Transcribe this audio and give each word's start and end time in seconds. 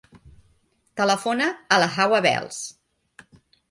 Telefona 1.03 1.51
a 1.77 1.81
la 1.87 1.93
Hawa 2.01 2.25
Belles. 2.31 2.67